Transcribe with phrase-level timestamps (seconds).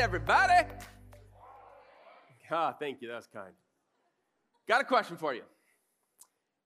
[0.00, 0.66] everybody.
[2.50, 3.08] Ah, thank you.
[3.08, 3.52] That was kind.
[4.66, 5.42] Got a question for you.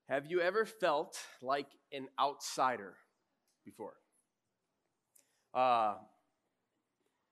[0.08, 2.95] Have you ever felt like an outsider
[3.64, 3.95] before?
[5.52, 5.95] Uh,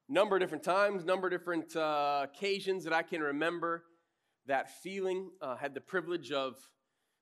[0.09, 3.85] number of different times, number of different uh, occasions that I can remember
[4.47, 5.31] that feeling.
[5.41, 6.57] Uh, had the privilege of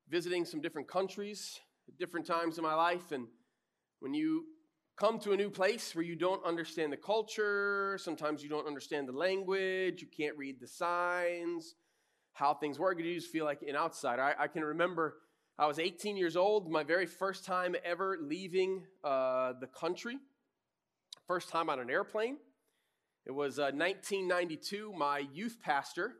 [0.09, 1.61] visiting some different countries
[1.99, 3.27] different times in my life, and
[3.99, 4.45] when you
[5.01, 9.09] come to a new place where you don't understand the culture, sometimes you don't understand
[9.09, 11.75] the language, you can't read the signs,
[12.35, 14.21] how things work, you just feel like an outsider.
[14.21, 15.17] I, I can remember
[15.59, 20.19] I was 18 years old, my very first time ever leaving uh, the country,
[21.27, 22.37] first time on an airplane.
[23.25, 24.93] It was uh, 1992.
[24.95, 26.13] My youth pastor,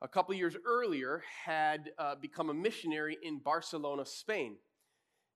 [0.00, 4.56] a couple years earlier, had uh, become a missionary in Barcelona, Spain.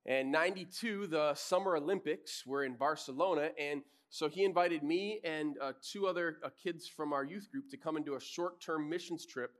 [0.05, 3.51] And 92, the Summer Olympics were in Barcelona.
[3.59, 7.69] And so he invited me and uh, two other uh, kids from our youth group
[7.71, 9.51] to come and do a short term missions trip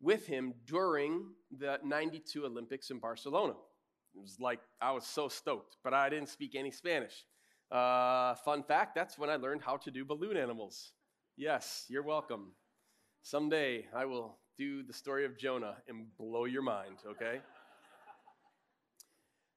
[0.00, 1.26] with him during
[1.58, 3.54] the 92 Olympics in Barcelona.
[4.14, 7.24] It was like, I was so stoked, but I didn't speak any Spanish.
[7.70, 10.92] Uh, fun fact that's when I learned how to do balloon animals.
[11.36, 12.52] Yes, you're welcome.
[13.22, 17.40] Someday I will do the story of Jonah and blow your mind, okay?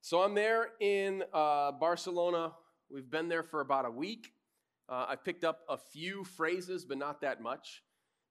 [0.05, 2.51] So I'm there in uh, Barcelona.
[2.91, 4.33] We've been there for about a week.
[4.87, 7.81] Uh, I picked up a few phrases, but not that much.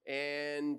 [0.06, 0.78] And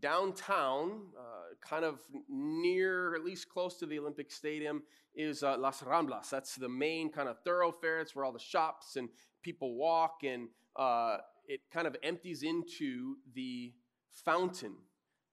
[0.00, 2.00] downtown, uh, kind of
[2.30, 6.30] near, at least close to the Olympic Stadium, is uh, Las Ramblas.
[6.30, 8.00] That's the main kind of thoroughfare.
[8.00, 9.10] It's where all the shops and
[9.42, 13.74] people walk, and uh, it kind of empties into the
[14.24, 14.76] fountain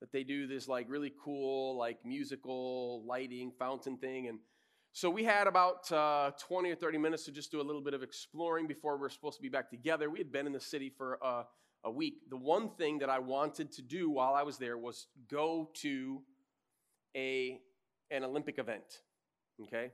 [0.02, 4.28] that they do this like really cool, like musical lighting fountain thing.
[4.28, 4.40] And
[4.96, 7.96] so we had about uh, 20 or 30 minutes to just do a little bit
[7.96, 10.08] of exploring before we are supposed to be back together.
[10.08, 11.44] We had been in the city for uh,
[11.84, 12.30] a week.
[12.30, 16.22] The one thing that I wanted to do while I was there was go to
[17.18, 17.60] a,
[18.12, 19.02] an Olympic event,
[19.64, 19.90] okay?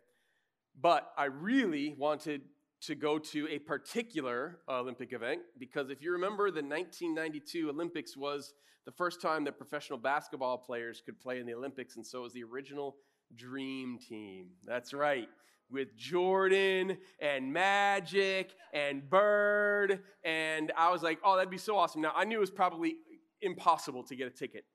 [0.79, 2.41] But I really wanted
[2.81, 8.53] to go to a particular Olympic event because if you remember, the 1992 Olympics was
[8.85, 12.24] the first time that professional basketball players could play in the Olympics, and so it
[12.24, 12.97] was the original
[13.35, 14.47] dream team.
[14.66, 15.28] That's right.
[15.72, 20.01] With Jordan and Magic and Bird.
[20.23, 22.01] And I was like, oh, that'd be so awesome.
[22.01, 22.95] Now, I knew it was probably
[23.41, 24.66] impossible to get a ticket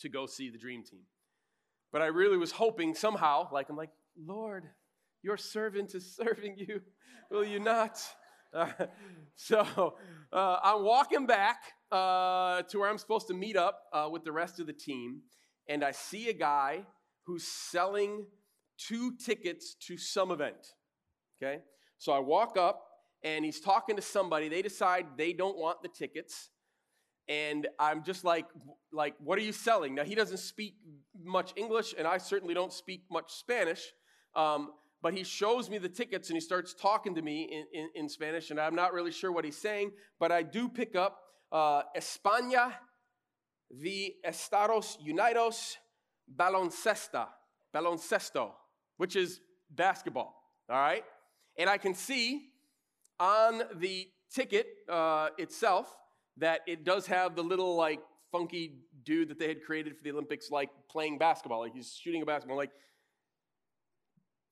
[0.00, 1.02] to go see the dream team.
[1.92, 4.64] But I really was hoping somehow, like, I'm like, Lord,
[5.22, 6.80] your servant is serving you.
[7.30, 8.00] Will you not?
[8.52, 8.70] Uh,
[9.34, 9.94] so
[10.32, 11.58] uh, I'm walking back
[11.90, 15.22] uh, to where I'm supposed to meet up uh, with the rest of the team,
[15.68, 16.86] and I see a guy
[17.26, 18.26] who's selling
[18.78, 20.74] two tickets to some event.
[21.42, 21.60] Okay?
[21.98, 22.82] So I walk up
[23.22, 24.48] and he's talking to somebody.
[24.48, 26.50] They decide they don't want the tickets.
[27.28, 28.46] And I'm just like,
[28.92, 29.94] like, what are you selling?
[29.94, 30.76] Now he doesn't speak
[31.24, 33.92] much English, and I certainly don't speak much Spanish.
[34.36, 34.70] Um,
[35.02, 38.08] but he shows me the tickets and he starts talking to me in, in, in,
[38.08, 41.18] Spanish, and I'm not really sure what he's saying, but I do pick up
[41.52, 42.72] uh, España
[43.70, 45.76] the Estados Unidos
[46.34, 47.28] baloncesta,
[47.74, 48.50] baloncesto,
[48.96, 50.34] which is basketball,
[50.70, 51.04] all right?
[51.58, 52.48] And I can see
[53.18, 55.94] on the ticket uh, itself
[56.38, 58.00] that it does have the little like
[58.30, 62.22] funky dude that they had created for the Olympics, like playing basketball, like he's shooting
[62.22, 62.72] a basketball, like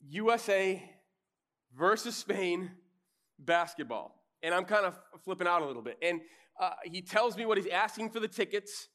[0.08, 0.82] USA
[1.76, 2.70] versus Spain
[3.38, 4.14] basketball.
[4.42, 5.98] And I'm kind of flipping out a little bit.
[6.02, 6.20] And
[6.60, 8.88] uh, he tells me what he's asking for the tickets.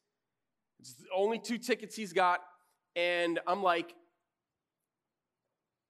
[0.80, 2.40] It's the only two tickets he's got
[2.96, 3.94] and I'm like,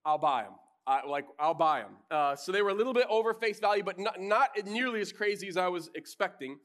[0.04, 0.52] I'll buy them.
[0.86, 1.92] I, like, I'll buy them.
[2.10, 5.12] Uh, so they were a little bit over face value, but not, not nearly as
[5.12, 6.58] crazy as I was expecting.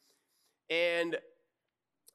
[0.69, 1.18] And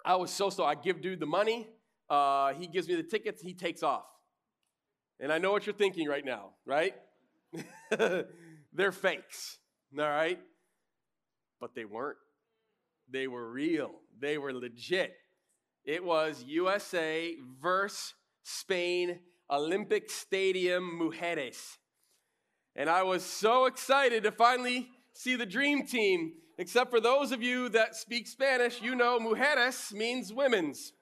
[0.04, 0.64] I was so so.
[0.64, 1.68] I give dude the money.
[2.08, 3.40] Uh, he gives me the tickets.
[3.40, 4.06] He takes off.
[5.20, 6.94] And I know what you're thinking right now, right?
[8.72, 9.58] They're fakes,
[9.96, 10.40] all right?
[11.60, 12.16] But they weren't.
[13.10, 13.90] They were real.
[14.18, 15.14] They were legit.
[15.84, 21.78] It was USA versus Spain Olympic Stadium Mujeres.
[22.76, 26.34] And I was so excited to finally see the dream team.
[26.58, 30.92] Except for those of you that speak Spanish, you know mujeres means women's.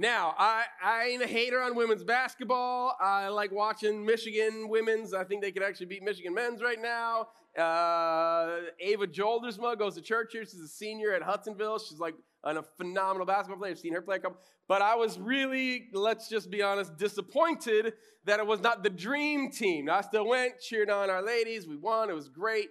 [0.00, 2.96] Now, I, I ain't a hater on women's basketball.
[3.00, 5.12] I like watching Michigan women's.
[5.12, 7.28] I think they could actually beat Michigan men's right now.
[7.58, 10.44] Uh, Ava Joldersma goes to church here.
[10.44, 11.78] She's a senior at Hudsonville.
[11.78, 12.14] She's like
[12.44, 13.72] a phenomenal basketball player.
[13.72, 14.38] I've seen her play a couple.
[14.68, 17.94] But I was really, let's just be honest, disappointed
[18.26, 19.90] that it was not the dream team.
[19.90, 21.66] I still went, cheered on our ladies.
[21.66, 22.10] We won.
[22.10, 22.68] It was great.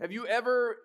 [0.00, 0.78] Have you ever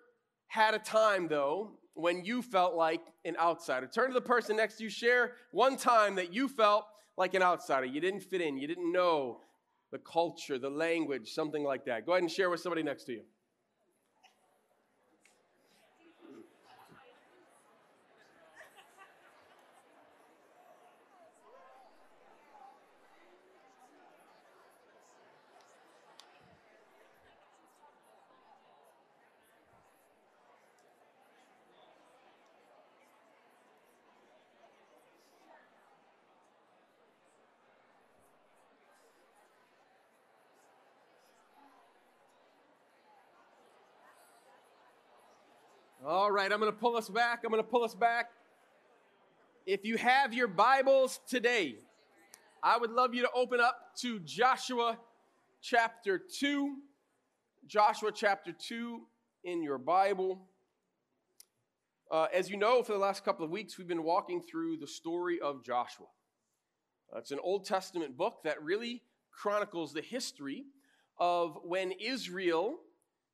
[0.46, 3.86] had a time, though, when you felt like an outsider?
[3.86, 6.84] Turn to the person next to you, share one time that you felt
[7.16, 7.86] like an outsider.
[7.86, 9.40] You didn't fit in, you didn't know
[9.90, 12.06] the culture, the language, something like that.
[12.06, 13.22] Go ahead and share with somebody next to you.
[46.28, 47.40] All right, I'm going to pull us back.
[47.42, 48.28] I'm going to pull us back.
[49.64, 51.76] If you have your Bibles today,
[52.62, 54.98] I would love you to open up to Joshua
[55.62, 56.76] chapter 2.
[57.66, 59.00] Joshua chapter 2
[59.44, 60.42] in your Bible.
[62.10, 64.86] Uh, as you know, for the last couple of weeks, we've been walking through the
[64.86, 66.08] story of Joshua.
[67.10, 69.00] Uh, it's an Old Testament book that really
[69.32, 70.66] chronicles the history
[71.18, 72.80] of when Israel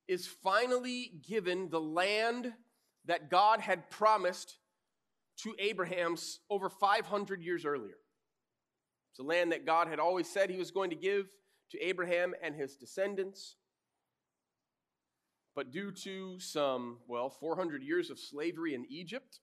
[0.07, 2.53] is finally given the land
[3.07, 4.57] that God had promised
[5.43, 6.17] to Abraham
[6.49, 7.97] over 500 years earlier.
[9.11, 11.27] It's a land that God had always said he was going to give
[11.71, 13.57] to Abraham and his descendants.
[15.55, 19.39] But due to some, well, 400 years of slavery in Egypt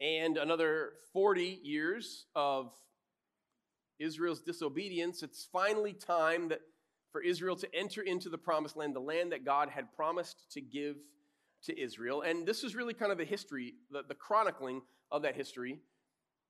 [0.00, 2.72] and another 40 years of
[3.98, 6.60] Israel's disobedience, it's finally time that
[7.12, 10.60] for Israel to enter into the promised land, the land that God had promised to
[10.60, 10.96] give
[11.64, 12.22] to Israel.
[12.22, 15.80] And this is really kind of the history, the, the chronicling of that history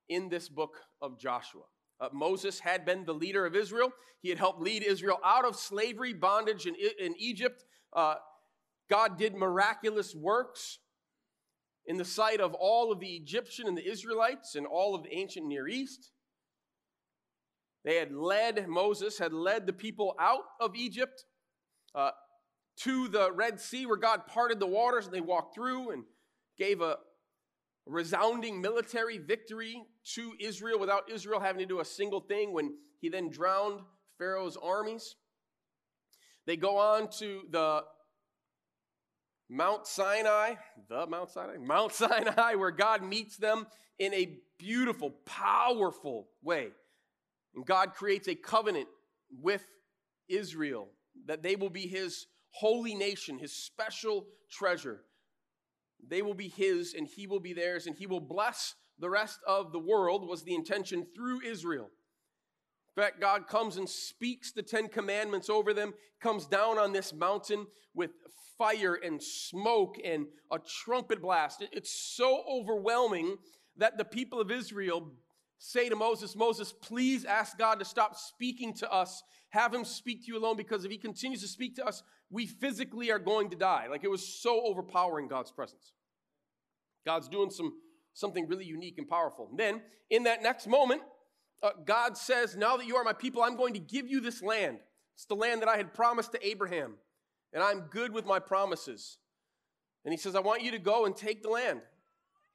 [0.09, 1.63] in this book of Joshua.
[2.01, 3.93] Uh, Moses had been the leader of Israel.
[4.21, 7.65] He had helped lead Israel out of slavery, bondage in, in Egypt.
[7.93, 8.17] Uh,
[8.91, 10.79] God did miraculous works
[11.87, 15.15] in the sight of all of the Egyptian and the Israelites and all of the
[15.15, 16.11] ancient Near East.
[17.85, 21.25] They had led, Moses had led the people out of Egypt.
[21.95, 22.11] Uh,
[22.79, 26.05] to the Red Sea where God parted the waters and they walked through and
[26.59, 26.99] gave a
[27.87, 29.83] resounding military victory
[30.15, 33.81] to Israel without Israel having to do a single thing when he then drowned
[34.19, 35.17] Pharaoh's armies.
[36.47, 37.85] They go on to the
[39.49, 40.55] Mount Sinai,
[40.89, 43.67] the Mount Sinai, Mount Sinai, where God meets them
[43.99, 46.69] in a beautiful, powerful way.
[47.55, 48.89] And God creates a covenant
[49.31, 49.65] with
[50.29, 50.89] Israel
[51.27, 55.03] that they will be his holy nation, his special treasure.
[56.07, 59.41] They will be his and he will be theirs, and he will bless the rest
[59.47, 61.91] of the world, was the intention through Israel.
[62.97, 67.13] In fact, God comes and speaks the Ten Commandments over them, comes down on this
[67.13, 68.13] mountain with
[68.57, 71.65] fire and smoke and a trumpet blast.
[71.73, 73.37] It's so overwhelming
[73.77, 75.11] that the people of Israel
[75.59, 79.23] say to Moses, Moses, please ask God to stop speaking to us.
[79.51, 82.47] Have him speak to you alone because if he continues to speak to us, we
[82.47, 83.87] physically are going to die.
[83.89, 85.93] Like it was so overpowering God's presence.
[87.07, 87.75] God's doing some
[88.15, 89.49] something really unique and powerful.
[89.51, 91.03] And then in that next moment,
[91.63, 94.43] uh, God says, "Now that you are my people, I'm going to give you this
[94.43, 94.79] land.
[95.15, 96.95] It's the land that I had promised to Abraham,
[97.53, 99.19] and I'm good with my promises."
[100.05, 101.81] And he says, "I want you to go and take the land."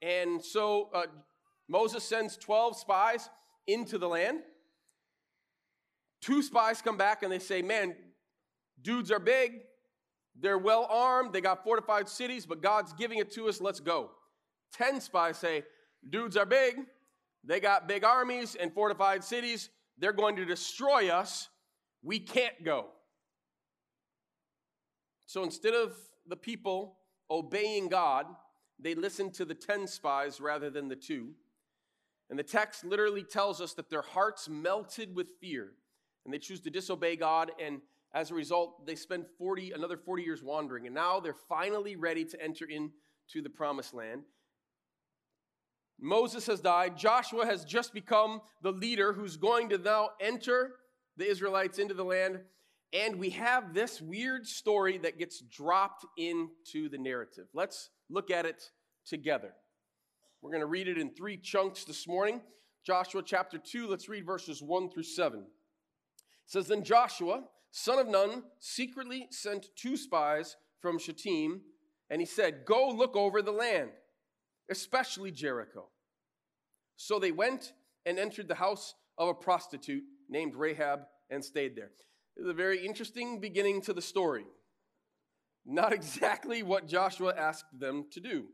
[0.02, 1.06] And so uh,
[1.68, 3.28] Moses sends 12 spies
[3.66, 4.40] into the land.
[6.20, 7.94] Two spies come back and they say, Man,
[8.82, 9.60] dudes are big.
[10.38, 14.10] They're well armed, they got fortified cities, but God's giving it to us, let's go.
[14.72, 15.64] Ten spies say,
[16.08, 16.76] dudes are big,
[17.44, 21.48] they got big armies and fortified cities, they're going to destroy us,
[22.02, 22.86] we can't go.
[25.26, 25.94] So instead of
[26.26, 26.96] the people
[27.30, 28.26] obeying God,
[28.78, 31.34] they listened to the 10 spies rather than the two.
[32.30, 35.72] And the text literally tells us that their hearts melted with fear
[36.24, 37.80] and they choose to disobey God and
[38.12, 42.24] as a result, they spend 40, another 40 years wandering, and now they're finally ready
[42.24, 44.22] to enter into the promised land.
[46.00, 46.96] Moses has died.
[46.96, 50.76] Joshua has just become the leader who's going to now enter
[51.16, 52.40] the Israelites into the land.
[52.92, 57.46] And we have this weird story that gets dropped into the narrative.
[57.52, 58.70] Let's look at it
[59.06, 59.52] together.
[60.42, 62.40] We're going to read it in three chunks this morning.
[62.84, 65.40] Joshua chapter 2, let's read verses 1 through 7.
[65.40, 65.46] It
[66.46, 71.60] says, Then Joshua son of Nun, secretly sent two spies from Shittim,
[72.10, 73.90] and he said, Go look over the land,
[74.70, 75.88] especially Jericho.
[76.96, 77.72] So they went
[78.04, 81.00] and entered the house of a prostitute named Rahab
[81.30, 81.90] and stayed there.
[82.36, 84.44] It's a very interesting beginning to the story.
[85.64, 88.46] Not exactly what Joshua asked them to do.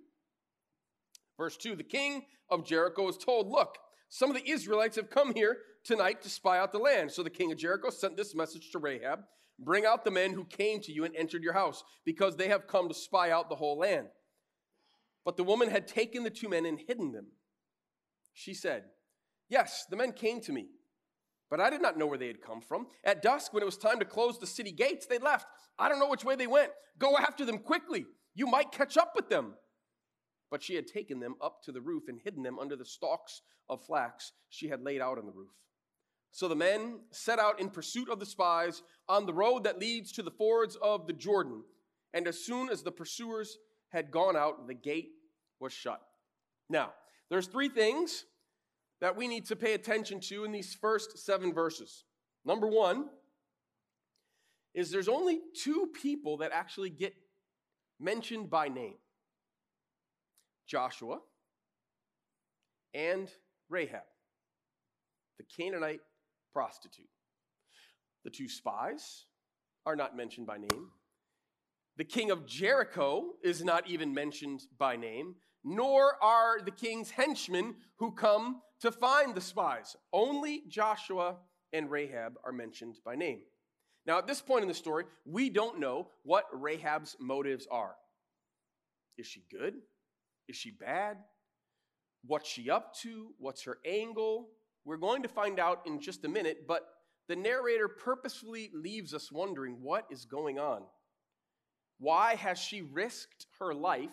[1.38, 5.34] Verse 2 The king of Jericho was told, Look, some of the Israelites have come
[5.34, 7.12] here tonight to spy out the land.
[7.12, 9.20] So the king of Jericho sent this message to Rahab
[9.58, 12.66] Bring out the men who came to you and entered your house, because they have
[12.66, 14.08] come to spy out the whole land.
[15.24, 17.28] But the woman had taken the two men and hidden them.
[18.34, 18.84] She said,
[19.48, 20.66] Yes, the men came to me,
[21.48, 22.88] but I did not know where they had come from.
[23.02, 25.46] At dusk, when it was time to close the city gates, they left.
[25.78, 26.72] I don't know which way they went.
[26.98, 28.06] Go after them quickly.
[28.34, 29.54] You might catch up with them.
[30.50, 33.42] But she had taken them up to the roof and hidden them under the stalks
[33.68, 35.50] of flax she had laid out on the roof.
[36.36, 40.12] So the men set out in pursuit of the spies on the road that leads
[40.12, 41.62] to the fords of the Jordan.
[42.12, 43.56] And as soon as the pursuers
[43.88, 45.12] had gone out, the gate
[45.60, 45.98] was shut.
[46.68, 46.92] Now,
[47.30, 48.26] there's three things
[49.00, 52.04] that we need to pay attention to in these first seven verses.
[52.44, 53.06] Number one
[54.74, 57.14] is there's only two people that actually get
[57.98, 58.96] mentioned by name
[60.66, 61.20] Joshua
[62.92, 63.30] and
[63.70, 64.02] Rahab,
[65.38, 66.00] the Canaanite
[66.52, 67.08] prostitute.
[68.24, 69.24] The two spies
[69.84, 70.90] are not mentioned by name.
[71.96, 77.76] The king of Jericho is not even mentioned by name, nor are the king's henchmen
[77.98, 79.96] who come to find the spies.
[80.12, 81.36] Only Joshua
[81.72, 83.40] and Rahab are mentioned by name.
[84.06, 87.96] Now, at this point in the story, we don't know what Rahab's motives are.
[89.18, 89.74] Is she good?
[90.48, 91.16] Is she bad?
[92.24, 93.34] What's she up to?
[93.38, 94.48] What's her angle?
[94.86, 96.86] We're going to find out in just a minute, but
[97.28, 100.82] the narrator purposefully leaves us wondering what is going on.
[101.98, 104.10] Why has she risked her life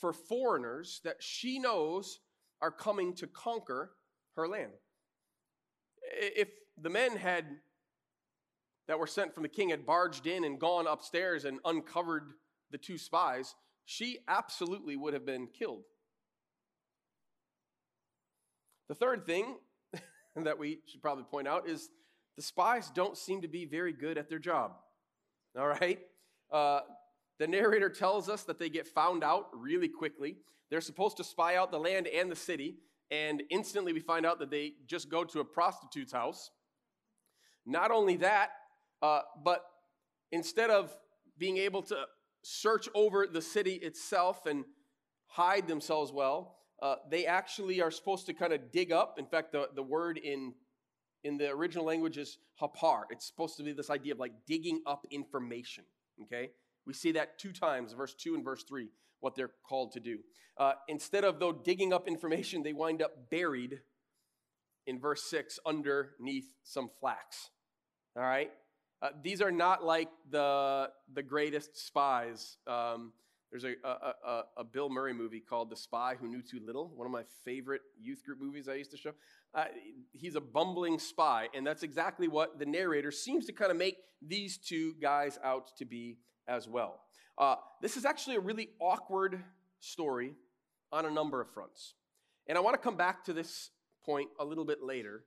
[0.00, 2.20] for foreigners that she knows
[2.62, 3.90] are coming to conquer
[4.36, 4.72] her land?
[6.20, 6.50] If
[6.80, 7.46] the men had
[8.86, 12.34] that were sent from the king had barged in and gone upstairs and uncovered
[12.70, 15.82] the two spies, she absolutely would have been killed.
[18.90, 19.54] The third thing
[20.36, 21.90] that we should probably point out is
[22.36, 24.72] the spies don't seem to be very good at their job.
[25.56, 26.00] All right?
[26.52, 26.80] Uh,
[27.38, 30.38] the narrator tells us that they get found out really quickly.
[30.70, 32.78] They're supposed to spy out the land and the city,
[33.12, 36.50] and instantly we find out that they just go to a prostitute's house.
[37.64, 38.50] Not only that,
[39.02, 39.66] uh, but
[40.32, 40.92] instead of
[41.38, 42.06] being able to
[42.42, 44.64] search over the city itself and
[45.28, 49.18] hide themselves well, uh, they actually are supposed to kind of dig up.
[49.18, 50.54] In fact, the, the word in,
[51.24, 53.02] in the original language is hapar.
[53.10, 55.84] It's supposed to be this idea of like digging up information,
[56.22, 56.50] okay?
[56.86, 58.88] We see that two times, verse 2 and verse 3,
[59.20, 60.18] what they're called to do.
[60.56, 63.80] Uh, instead of, though, digging up information, they wind up buried
[64.86, 67.50] in verse 6 underneath some flax.
[68.16, 68.50] All right?
[69.02, 72.56] Uh, these are not like the, the greatest spies.
[72.66, 73.12] Um,
[73.50, 77.04] there's a, a, a, Bill Murray movie called The Spy Who Knew Too Little, one
[77.04, 79.10] of my favorite youth group movies I used to show.
[79.52, 79.64] Uh,
[80.12, 83.96] he's a bumbling spy, and that's exactly what the narrator seems to kind of make
[84.22, 87.00] these two guys out to be as well.
[87.36, 89.42] Uh, this is actually a really awkward
[89.80, 90.34] story
[90.92, 91.94] on a number of fronts.
[92.46, 93.70] And I want to come back to this
[94.04, 95.24] point a little bit later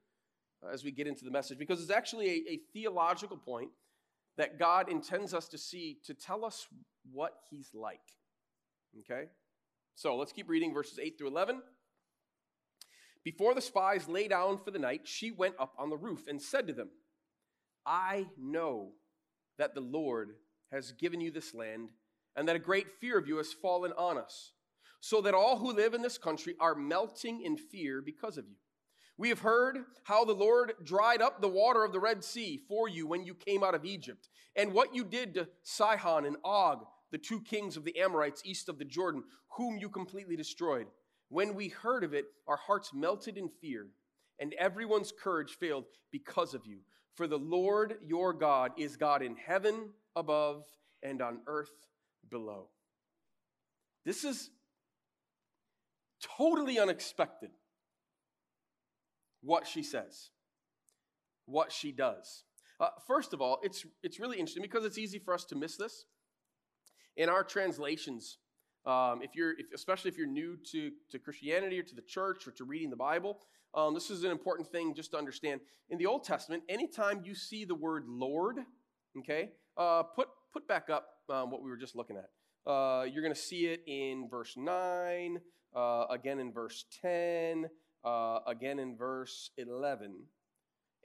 [0.63, 3.69] uh, as we get into the message, because it's actually a, a theological point
[4.37, 6.67] that God intends us to see to tell us
[7.11, 7.99] what He's like.
[8.99, 9.29] Okay?
[9.95, 11.61] So let's keep reading verses 8 through 11.
[13.23, 16.41] Before the spies lay down for the night, she went up on the roof and
[16.41, 16.89] said to them,
[17.85, 18.91] I know
[19.57, 20.31] that the Lord
[20.71, 21.89] has given you this land,
[22.35, 24.53] and that a great fear of you has fallen on us,
[24.99, 28.55] so that all who live in this country are melting in fear because of you.
[29.17, 32.87] We have heard how the Lord dried up the water of the Red Sea for
[32.87, 36.85] you when you came out of Egypt, and what you did to Sihon and Og,
[37.11, 39.23] the two kings of the Amorites east of the Jordan,
[39.57, 40.87] whom you completely destroyed.
[41.29, 43.87] When we heard of it, our hearts melted in fear,
[44.39, 46.79] and everyone's courage failed because of you.
[47.15, 50.63] For the Lord your God is God in heaven above
[51.03, 51.87] and on earth
[52.31, 52.69] below.
[54.05, 54.49] This is
[56.37, 57.51] totally unexpected
[59.43, 60.29] what she says,
[61.45, 62.43] what she does.
[62.79, 65.77] Uh, first of all, it's, it's really interesting because it's easy for us to miss
[65.77, 66.05] this.
[67.15, 68.39] In our translations,
[68.85, 72.47] um, if you're, if, especially if you're new to, to Christianity or to the church
[72.47, 73.37] or to reading the Bible,
[73.75, 75.61] um, this is an important thing just to understand.
[75.89, 78.57] In the Old Testament, anytime you see the word Lord,
[79.19, 82.29] okay, uh, put, put back up um, what we were just looking at.
[82.69, 85.39] Uh, you're going to see it in verse 9,
[85.75, 87.67] uh, again in verse 10,
[88.03, 90.15] uh, again in verse 11.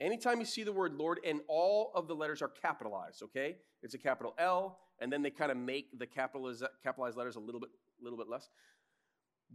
[0.01, 3.57] Anytime you see the word Lord and all of the letters are capitalized, okay?
[3.83, 7.39] It's a capital L, and then they kind of make the capitalized, capitalized letters a
[7.39, 7.69] little bit,
[8.01, 8.49] little bit less.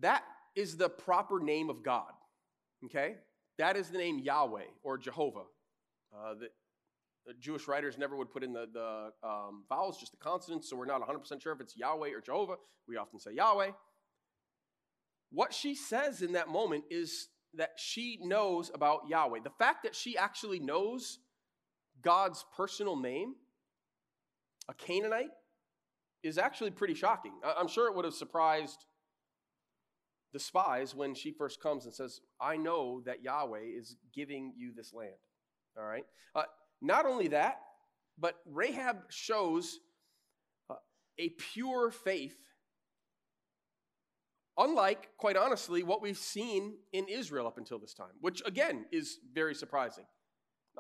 [0.01, 0.23] That
[0.55, 2.13] is the proper name of God,
[2.85, 3.17] okay?
[3.59, 5.45] That is the name Yahweh or Jehovah.
[6.15, 6.49] Uh, the,
[7.27, 10.77] the, Jewish writers never would put in the, the um, vowels, just the consonants, so
[10.77, 12.57] we're not 100% sure if it's Yahweh or Jehovah.
[12.87, 13.71] We often say Yahweh.
[15.31, 19.40] What she says in that moment is that she knows about Yahweh.
[19.42, 21.18] The fact that she actually knows
[22.02, 23.34] God's personal name,
[24.68, 25.30] a Canaanite,
[26.23, 27.32] is actually pretty shocking.
[27.44, 28.84] I'm sure it would have surprised
[30.32, 34.73] the spies when she first comes and says, I know that Yahweh is giving you
[34.75, 35.12] this land.
[35.78, 36.04] All right?
[36.34, 36.42] Uh,
[36.82, 37.61] not only that,
[38.18, 39.78] but Rahab shows
[40.70, 40.75] uh,
[41.18, 42.37] a pure faith
[44.56, 49.18] Unlike, quite honestly, what we've seen in Israel up until this time, which again is
[49.32, 50.04] very surprising.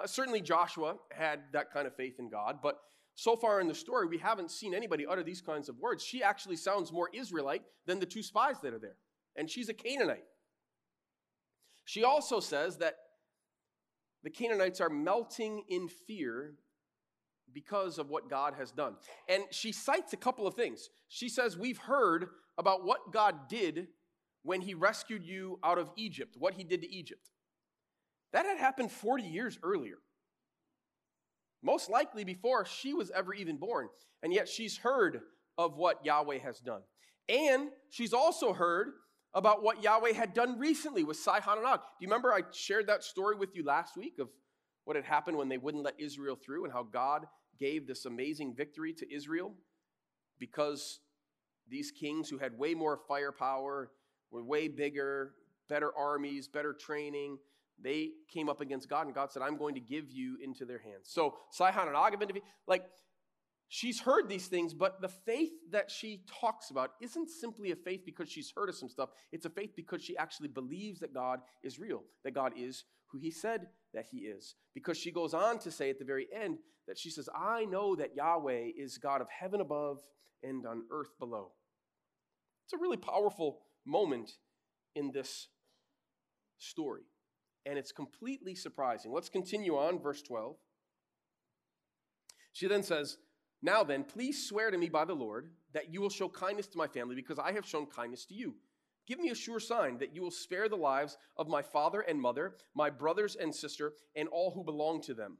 [0.00, 2.78] Uh, certainly, Joshua had that kind of faith in God, but
[3.16, 6.04] so far in the story, we haven't seen anybody utter these kinds of words.
[6.04, 8.96] She actually sounds more Israelite than the two spies that are there,
[9.36, 10.24] and she's a Canaanite.
[11.84, 12.94] She also says that
[14.22, 16.54] the Canaanites are melting in fear
[17.54, 18.96] because of what God has done.
[19.28, 20.90] And she cites a couple of things.
[21.08, 22.26] She says, We've heard
[22.58, 23.88] about what God did
[24.42, 27.30] when he rescued you out of Egypt, what he did to Egypt.
[28.32, 29.98] That had happened 40 years earlier.
[31.62, 33.88] Most likely before she was ever even born.
[34.22, 35.20] And yet she's heard
[35.56, 36.82] of what Yahweh has done.
[37.28, 38.88] And she's also heard
[39.32, 41.80] about what Yahweh had done recently with Sihon and Og.
[41.80, 44.28] Do you remember I shared that story with you last week of
[44.84, 47.26] what had happened when they wouldn't let Israel through and how God
[47.58, 49.52] gave this amazing victory to Israel
[50.38, 51.00] because
[51.68, 53.90] these kings who had way more firepower,
[54.30, 55.32] were way bigger,
[55.68, 57.38] better armies, better training,
[57.80, 60.78] they came up against God, and God said, I'm going to give you into their
[60.78, 61.04] hands.
[61.04, 62.14] So Sihon and Og.
[62.66, 62.84] Like,
[63.68, 68.02] she's heard these things, but the faith that she talks about isn't simply a faith
[68.04, 69.10] because she's heard of some stuff.
[69.32, 73.20] It's a faith because she actually believes that God is real, that God is who
[73.20, 74.56] he said that he is.
[74.74, 77.94] Because she goes on to say at the very end that she says, I know
[77.94, 80.00] that Yahweh is God of heaven above
[80.42, 81.52] and on earth below.
[82.66, 84.32] It's a really powerful moment
[84.96, 85.48] in this
[86.58, 87.02] story.
[87.64, 89.12] And it's completely surprising.
[89.12, 90.56] Let's continue on, verse 12.
[92.52, 93.16] She then says,
[93.62, 96.78] Now then, please swear to me by the Lord that you will show kindness to
[96.78, 98.56] my family because I have shown kindness to you.
[99.06, 102.20] Give me a sure sign that you will spare the lives of my father and
[102.20, 105.38] mother, my brothers and sister, and all who belong to them.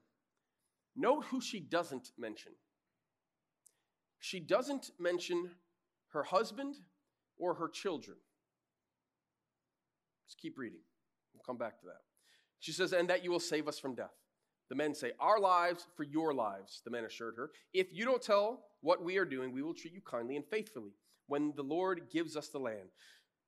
[0.95, 2.53] Note who she doesn't mention.
[4.19, 5.51] She doesn't mention
[6.09, 6.75] her husband
[7.37, 8.17] or her children.
[10.25, 10.79] Let's keep reading.
[11.33, 12.01] We'll come back to that.
[12.59, 14.13] She says, And that you will save us from death.
[14.69, 17.51] The men say, Our lives for your lives, the men assured her.
[17.73, 20.91] If you don't tell what we are doing, we will treat you kindly and faithfully
[21.27, 22.89] when the Lord gives us the land.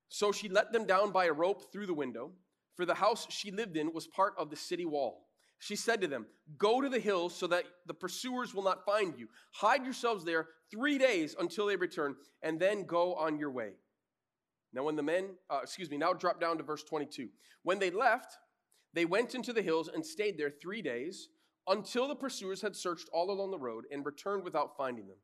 [0.10, 2.32] So she let them down by a rope through the window,
[2.76, 5.28] for the house she lived in was part of the city wall.
[5.60, 9.18] She said to them, Go to the hills so that the pursuers will not find
[9.18, 9.28] you.
[9.54, 13.72] Hide yourselves there three days until they return, and then go on your way.
[14.74, 17.30] Now, when the men, uh, excuse me, now drop down to verse 22.
[17.64, 18.38] When they left,
[18.94, 21.30] they went into the hills and stayed there three days
[21.68, 25.18] until the pursuers had searched all along the road and returned without finding them.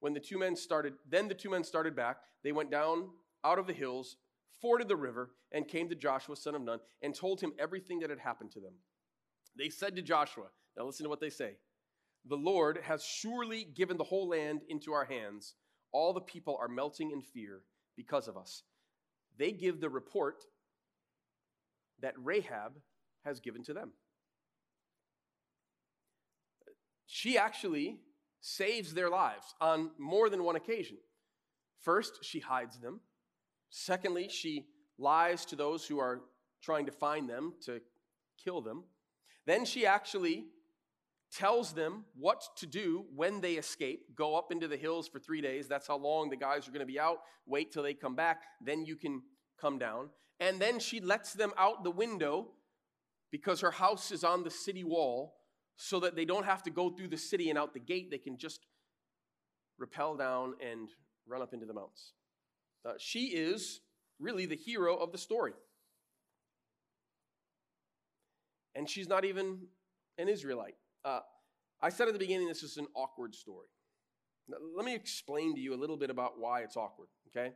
[0.00, 2.18] When the two men started, then the two men started back.
[2.42, 3.10] They went down
[3.44, 4.16] out of the hills,
[4.60, 8.10] forded the river, and came to Joshua, son of Nun, and told him everything that
[8.10, 8.74] had happened to them.
[9.56, 11.56] They said to Joshua, now listen to what they say
[12.24, 15.54] The Lord has surely given the whole land into our hands.
[15.92, 17.62] All the people are melting in fear
[17.96, 18.62] because of us.
[19.38, 20.44] They give the report
[22.00, 22.72] that Rahab
[23.24, 23.92] has given to them.
[27.06, 28.00] She actually
[28.40, 30.96] saves their lives on more than one occasion.
[31.80, 33.00] First, she hides them.
[33.74, 34.66] Secondly, she
[34.98, 36.20] lies to those who are
[36.62, 37.80] trying to find them to
[38.42, 38.84] kill them.
[39.46, 40.44] Then she actually
[41.32, 44.14] tells them what to do when they escape.
[44.14, 45.68] Go up into the hills for three days.
[45.68, 47.20] That's how long the guys are going to be out.
[47.46, 48.42] Wait till they come back.
[48.60, 49.22] Then you can
[49.58, 50.10] come down.
[50.38, 52.48] And then she lets them out the window
[53.30, 55.34] because her house is on the city wall
[55.76, 58.10] so that they don't have to go through the city and out the gate.
[58.10, 58.66] They can just
[59.78, 60.90] rappel down and
[61.26, 62.12] run up into the mountains.
[62.84, 63.80] Uh, she is
[64.18, 65.52] really the hero of the story.
[68.74, 69.58] and she's not even
[70.18, 70.76] an Israelite.
[71.04, 71.20] Uh,
[71.80, 73.66] I said at the beginning this is an awkward story.
[74.48, 77.52] Now, let me explain to you a little bit about why it's awkward, okay?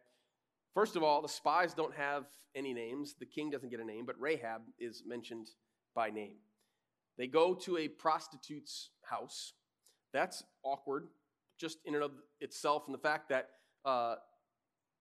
[0.75, 3.15] First of all, the spies don't have any names.
[3.19, 5.49] The king doesn't get a name, but Rahab is mentioned
[5.95, 6.37] by name.
[7.19, 9.55] They go to a prostitute's house.
[10.13, 11.09] That's awkward,
[11.59, 13.49] just in and of itself, and the fact that
[13.85, 14.17] uh,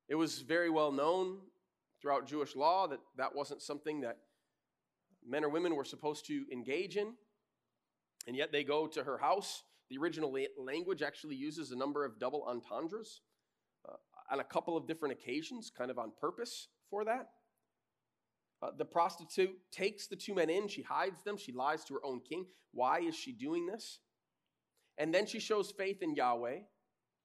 [0.07, 1.39] it was very well known
[2.01, 4.17] throughout Jewish law that that wasn't something that
[5.27, 7.13] men or women were supposed to engage in.
[8.27, 9.63] And yet they go to her house.
[9.89, 13.21] The original language actually uses a number of double entendres
[13.87, 13.93] uh,
[14.31, 17.29] on a couple of different occasions, kind of on purpose for that.
[18.61, 22.05] Uh, the prostitute takes the two men in, she hides them, she lies to her
[22.05, 22.45] own king.
[22.71, 23.99] Why is she doing this?
[24.97, 26.59] And then she shows faith in Yahweh,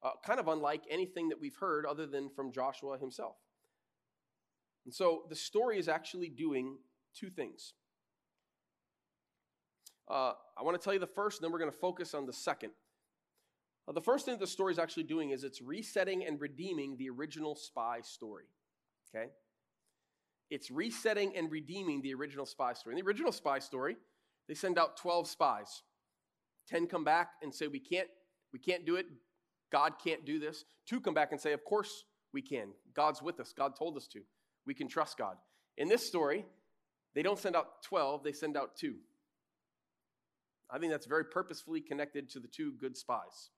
[0.03, 3.37] uh, kind of unlike anything that we've heard other than from Joshua himself.
[4.85, 6.79] And so the story is actually doing
[7.15, 7.75] two things.
[10.11, 12.27] Uh, I want to tell you the first, and then we're going to focus on
[12.27, 12.73] the second.
[13.87, 17.11] Uh, the first thing the story is actually doing is it's resetting and redeeming the
[17.11, 18.45] original spy story.
[19.15, 19.29] Okay?
[20.51, 22.95] It's resetting and redeeming the original spy story.
[22.95, 23.97] In the original spy story,
[24.49, 25.83] they send out 12 spies.
[26.69, 28.09] 10 come back and say, We can't,
[28.53, 29.07] we can't do it.
[29.71, 30.65] God can't do this.
[30.87, 32.69] Two come back and say, Of course we can.
[32.95, 33.53] God's with us.
[33.57, 34.21] God told us to.
[34.67, 35.37] We can trust God.
[35.77, 36.45] In this story,
[37.15, 38.97] they don't send out 12, they send out two.
[40.71, 43.51] I think that's very purposefully connected to the two good spies.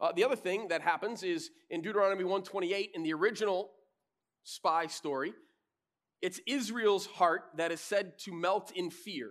[0.00, 3.70] Uh, the other thing that happens is in Deuteronomy 128, in the original
[4.44, 5.32] spy story,
[6.22, 9.30] it's Israel's heart that is said to melt in fear.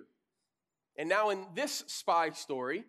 [0.97, 2.83] And now in this spy story,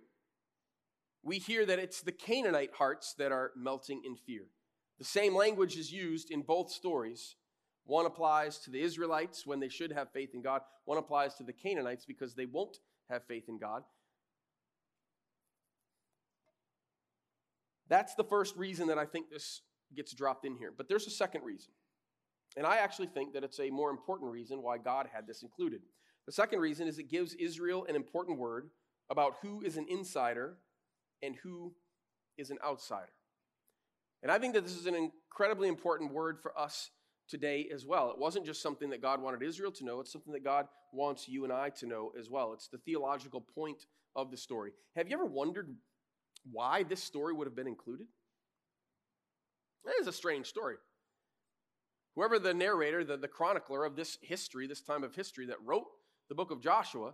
[1.24, 4.44] we hear that it's the Canaanite hearts that are melting in fear.
[4.98, 7.36] The same language is used in both stories.
[7.86, 11.42] One applies to the Israelites when they should have faith in God, one applies to
[11.42, 12.78] the Canaanites because they won't
[13.10, 13.82] have faith in God.
[17.88, 19.62] That's the first reason that I think this
[19.94, 20.72] gets dropped in here.
[20.76, 21.72] But there's a second reason.
[22.56, 25.82] And I actually think that it's a more important reason why God had this included.
[26.26, 28.70] The second reason is it gives Israel an important word
[29.10, 30.56] about who is an insider
[31.24, 31.72] and who
[32.36, 33.12] is an outsider.
[34.22, 36.90] And I think that this is an incredibly important word for us
[37.28, 38.10] today as well.
[38.10, 41.28] It wasn't just something that God wanted Israel to know, it's something that God wants
[41.28, 42.52] you and I to know as well.
[42.52, 44.72] It's the theological point of the story.
[44.96, 45.74] Have you ever wondered
[46.50, 48.06] why this story would have been included?
[49.86, 50.76] It is a strange story.
[52.14, 55.86] Whoever the narrator, the, the chronicler of this history, this time of history that wrote
[56.28, 57.12] the book of Joshua,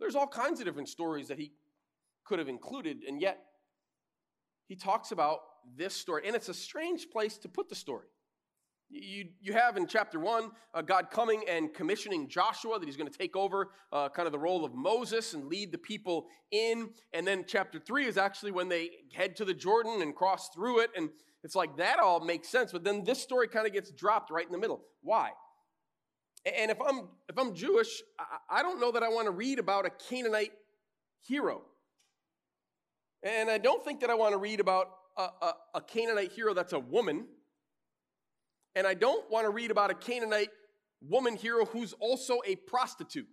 [0.00, 1.52] there's all kinds of different stories that he
[2.24, 3.38] could have included, and yet
[4.70, 5.40] he talks about
[5.76, 6.22] this story.
[6.26, 8.06] And it's a strange place to put the story.
[8.88, 13.10] You, you have in chapter one uh, God coming and commissioning Joshua that he's going
[13.10, 16.90] to take over uh, kind of the role of Moses and lead the people in.
[17.12, 20.82] And then chapter three is actually when they head to the Jordan and cross through
[20.82, 20.90] it.
[20.96, 21.10] And
[21.42, 22.70] it's like that all makes sense.
[22.70, 24.82] But then this story kind of gets dropped right in the middle.
[25.02, 25.30] Why?
[26.46, 29.58] And if I'm if I'm Jewish, I, I don't know that I want to read
[29.58, 30.52] about a Canaanite
[31.26, 31.62] hero.
[33.22, 36.54] And I don't think that I want to read about a, a, a Canaanite hero
[36.54, 37.26] that's a woman
[38.74, 40.50] and I don't want to read about a Canaanite
[41.00, 43.26] woman hero who's also a prostitute.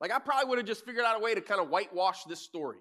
[0.00, 2.40] Like, I probably would have just figured out a way to kind of whitewash this
[2.40, 2.78] story.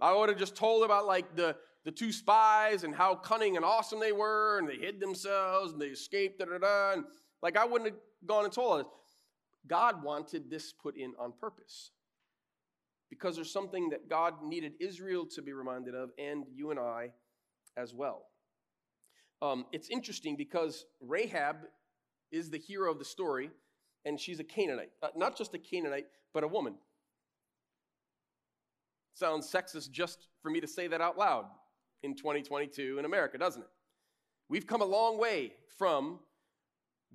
[0.00, 3.64] I would have just told about like the, the two spies and how cunning and
[3.64, 6.92] awesome they were, and they hid themselves and they escaped, da da da.
[6.92, 7.04] And
[7.42, 8.86] like, I wouldn't have gone and told all this.
[9.66, 11.90] God wanted this put in on purpose
[13.10, 17.10] because there's something that God needed Israel to be reminded of, and you and I
[17.76, 18.26] as well.
[19.42, 21.56] Um, it's interesting because Rahab
[22.32, 23.50] is the hero of the story,
[24.04, 24.90] and she's a Canaanite.
[25.02, 26.74] Uh, not just a Canaanite, but a woman.
[29.14, 31.46] Sounds sexist just for me to say that out loud
[32.02, 33.68] in 2022 in America, doesn't it?
[34.48, 36.20] We've come a long way from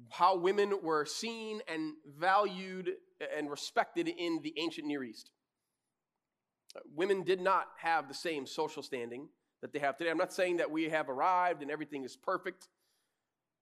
[0.10, 2.92] how women were seen and valued
[3.38, 5.32] and respected in the ancient Near East.
[6.94, 9.28] Women did not have the same social standing
[9.62, 10.10] that they have today.
[10.10, 12.68] I'm not saying that we have arrived and everything is perfect,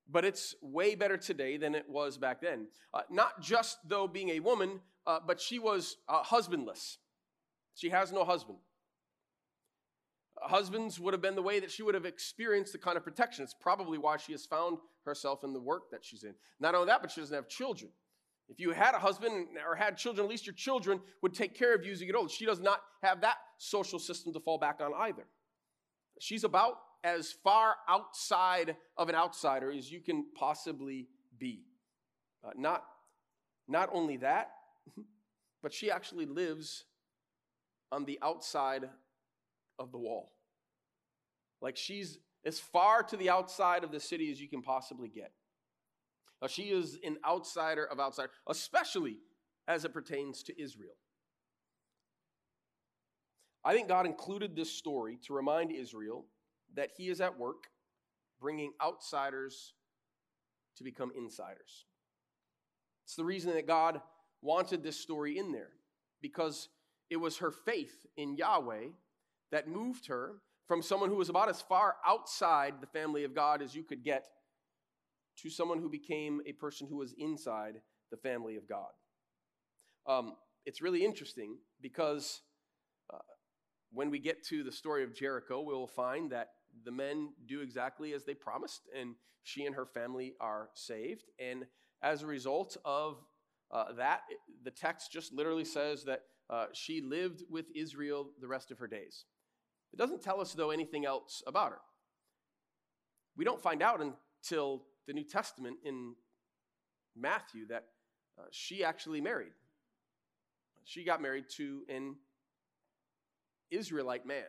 [0.10, 2.68] but it's way better today than it was back then.
[2.94, 6.98] Uh, not just, though, being a woman, uh, but she was uh, husbandless.
[7.76, 8.60] She has no husband.
[10.42, 13.44] Husbands would have been the way that she would have experienced the kind of protection.
[13.44, 16.34] It's probably why she has found herself in the work that she's in.
[16.60, 17.92] Not only that, but she doesn't have children.
[18.50, 21.76] If you had a husband or had children, at least your children would take care
[21.76, 22.32] of you as you get old.
[22.32, 25.28] She does not have that social system to fall back on either.
[26.20, 31.08] She's about as far outside of an outsider as you can possibly
[31.38, 31.62] be.
[32.44, 32.84] Uh, not,
[33.68, 34.52] not only that,
[35.62, 36.86] but she actually lives
[37.92, 38.90] on the outside
[39.78, 40.34] of the wall.
[41.62, 45.32] Like she's as far to the outside of the city as you can possibly get.
[46.42, 49.18] Uh, she is an outsider of outsider, especially
[49.68, 50.96] as it pertains to Israel.
[53.64, 56.26] I think God included this story to remind Israel
[56.76, 57.66] that He is at work
[58.40, 59.74] bringing outsiders
[60.78, 61.86] to become insiders.
[63.04, 64.02] It's the reason that God
[64.42, 65.72] wanted this story in there,
[66.22, 66.70] because
[67.10, 68.88] it was her faith in Yahweh
[69.52, 70.36] that moved her
[70.68, 74.04] from someone who was about as far outside the family of God as you could
[74.04, 74.28] get
[75.42, 78.90] to someone who became a person who was inside the family of God.
[80.08, 80.34] Um,
[80.66, 82.42] it's really interesting because
[83.14, 83.18] uh,
[83.92, 86.50] when we get to the story of Jericho, we will find that
[86.86, 91.26] the men do exactly as they promised, and she and her family are saved.
[91.40, 91.66] And
[92.02, 93.18] as a result of
[93.72, 94.22] uh, that,
[94.64, 98.88] the text just literally says that uh, she lived with Israel the rest of her
[98.88, 99.26] days.
[99.94, 101.80] It doesn't tell us, though, anything else about her.
[103.36, 106.14] We don't find out until the New Testament in
[107.16, 107.86] Matthew that
[108.38, 109.54] uh, she actually married.
[110.84, 112.16] She got married to an
[113.72, 114.46] Israelite man.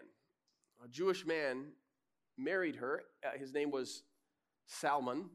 [0.85, 1.69] A Jewish man
[2.37, 3.01] married her.
[3.25, 4.03] Uh, his name was
[4.67, 5.31] Salmon.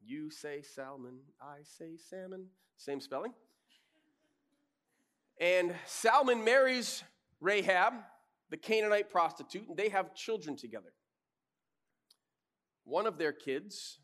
[0.00, 2.46] You say Salmon, I say salmon.
[2.76, 3.32] Same spelling.
[5.40, 7.02] And Salmon marries
[7.40, 7.94] Rahab,
[8.50, 10.92] the Canaanite prostitute, and they have children together.
[12.84, 13.98] One of their kids,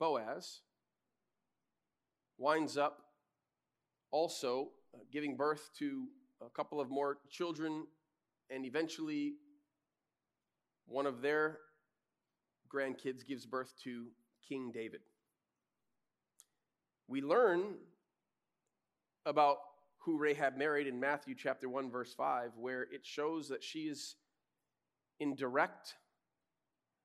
[0.00, 0.62] Boaz,
[2.38, 3.02] winds up
[4.10, 6.08] also uh, giving birth to
[6.44, 7.86] a couple of more children,
[8.48, 9.34] and eventually
[10.86, 11.58] one of their
[12.74, 14.06] grandkids gives birth to
[14.48, 15.02] King David.
[17.06, 17.74] We learn
[19.26, 19.58] about
[19.98, 24.16] who Rahab married in Matthew chapter 1 verse 5 where it shows that she is
[25.18, 25.96] in direct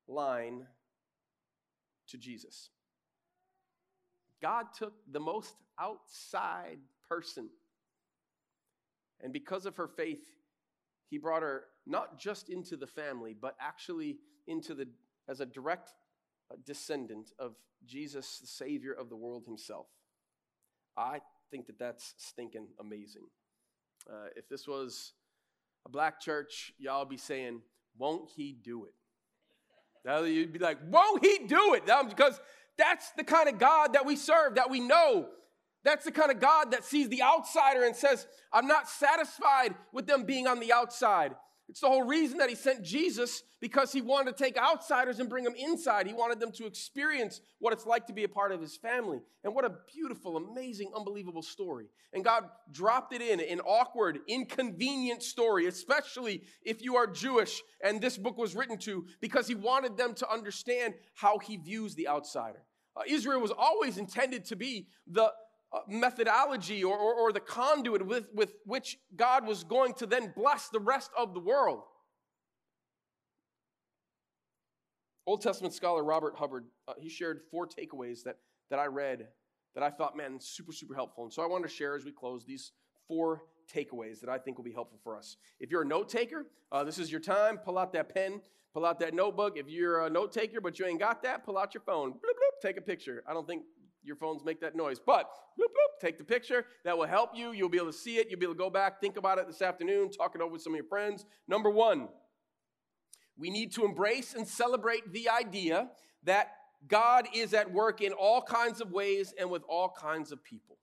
[0.08, 0.65] line
[2.08, 2.69] to Jesus.
[4.41, 7.50] God took the most outside person
[9.21, 10.24] and because of her faith
[11.10, 14.17] he brought her not just into the family but actually
[14.48, 14.88] into the
[15.28, 15.93] as a direct
[16.52, 19.88] uh, descendant of Jesus the savior of the world himself.
[20.98, 21.21] I
[21.52, 23.26] think that that's stinking amazing.
[24.10, 25.13] Uh, if this was
[25.86, 27.62] a black church, y'all be saying,
[27.98, 28.93] Won't he do it?
[30.04, 31.86] Now you'd be like, Won't he do it?
[31.86, 32.39] Because
[32.78, 35.28] that's the kind of God that we serve, that we know.
[35.84, 40.08] That's the kind of God that sees the outsider and says, I'm not satisfied with
[40.08, 41.34] them being on the outside.
[41.67, 45.28] It's the whole reason that he sent Jesus because he wanted to take outsiders and
[45.28, 46.06] bring them inside.
[46.06, 49.19] He wanted them to experience what it's like to be a part of his family.
[49.43, 51.88] And what a beautiful, amazing, unbelievable story.
[52.13, 57.99] And God dropped it in an awkward, inconvenient story, especially if you are Jewish and
[57.99, 62.08] this book was written to, because he wanted them to understand how he views the
[62.08, 62.62] outsider.
[62.95, 65.32] Uh, Israel was always intended to be the
[65.88, 70.70] methodology or, or, or the conduit with, with which God was going to then bless
[70.70, 71.82] the rest of the world.
[75.28, 78.38] Old Testament scholar Robert Hubbard, uh, he shared four takeaways that,
[78.70, 79.28] that I read
[79.74, 81.26] that I thought, man, super, super helpful.
[81.26, 82.72] And so I wanted to share as we close these
[83.08, 85.38] four takeaways that I think will be helpful for us.
[85.60, 87.58] If you're a note taker, uh, this is your time.
[87.58, 88.42] Pull out that pen,
[88.74, 89.58] pull out that notebook.
[89.58, 92.12] If you're a note taker but you ain't got that, pull out your phone.
[92.12, 93.24] Bloop, bloop, take a picture.
[93.28, 93.64] I don't think
[94.06, 95.00] your phones make that noise.
[95.00, 96.65] But bloop, bloop, take the picture.
[96.84, 97.52] That will help you.
[97.52, 98.28] You'll be able to see it.
[98.30, 100.62] You'll be able to go back, think about it this afternoon, talk it over with
[100.62, 101.26] some of your friends.
[101.48, 102.10] Number one,
[103.38, 105.89] we need to embrace and celebrate the idea
[106.24, 106.52] that
[106.88, 110.78] God is at work in all kinds of ways and with all kinds of people.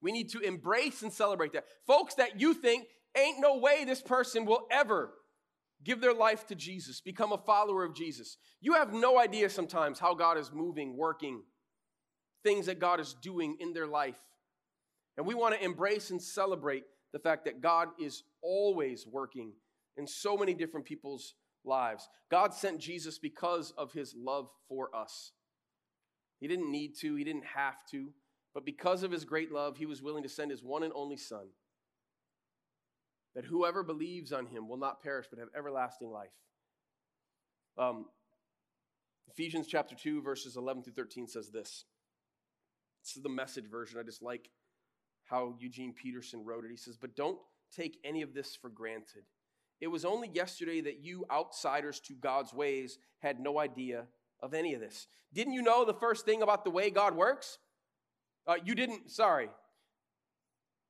[0.00, 1.64] We need to embrace and celebrate that.
[1.86, 5.12] Folks that you think ain't no way this person will ever
[5.82, 8.38] give their life to Jesus, become a follower of Jesus.
[8.60, 11.42] You have no idea sometimes how God is moving, working,
[12.44, 14.20] things that God is doing in their life.
[15.16, 19.52] And we want to embrace and celebrate the fact that God is always working
[19.96, 22.08] in so many different people's lives.
[22.30, 25.32] God sent Jesus because of his love for us.
[26.40, 28.12] He didn't need to, he didn't have to,
[28.52, 31.16] but because of his great love, he was willing to send his one and only
[31.16, 31.46] Son.
[33.34, 36.30] That whoever believes on him will not perish but have everlasting life.
[37.78, 38.06] Um,
[39.28, 41.84] Ephesians chapter 2, verses 11 through 13 says this.
[43.04, 43.98] This is the message version.
[43.98, 44.48] I just like
[45.24, 46.70] how Eugene Peterson wrote it.
[46.70, 47.38] He says, But don't
[47.74, 49.24] take any of this for granted.
[49.80, 54.06] It was only yesterday that you outsiders to God's ways had no idea
[54.40, 55.06] of any of this.
[55.32, 57.58] Didn't you know the first thing about the way God works?
[58.46, 59.48] Uh, you didn't, sorry.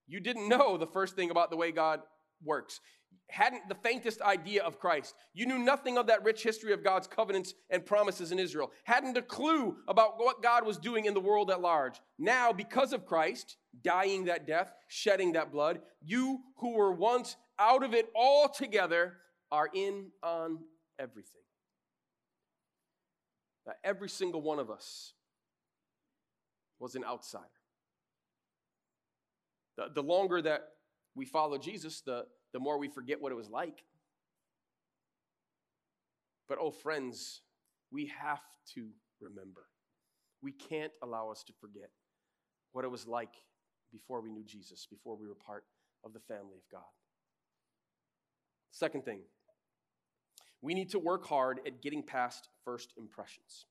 [0.06, 2.00] You didn't know the first thing about the way God
[2.44, 2.80] works,
[3.28, 5.14] hadn't the faintest idea of Christ.
[5.32, 9.16] You knew nothing of that rich history of God's covenants and promises in Israel, hadn't
[9.16, 12.00] a clue about what God was doing in the world at large.
[12.18, 17.82] Now, because of Christ, dying that death, shedding that blood, you who were once out
[17.82, 19.14] of it altogether
[19.50, 20.58] are in on
[20.98, 21.42] everything.
[23.66, 25.14] Now, every single one of us
[26.78, 27.44] was an outsider.
[29.76, 30.68] The, the longer that
[31.14, 33.84] we follow Jesus, the, the more we forget what it was like.
[36.48, 37.42] But, oh, friends,
[37.90, 38.40] we have
[38.74, 38.88] to
[39.20, 39.66] remember.
[40.40, 41.90] We can't allow us to forget
[42.72, 43.34] what it was like
[43.92, 45.64] before we knew Jesus, before we were part
[46.04, 46.82] of the family of God.
[48.70, 49.20] Second thing,
[50.62, 53.66] we need to work hard at getting past first impressions.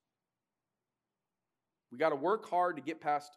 [1.91, 3.31] We got to work hard to get past